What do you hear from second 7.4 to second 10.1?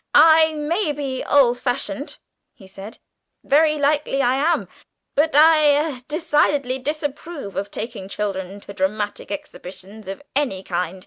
of taking children to dramatic exhibitions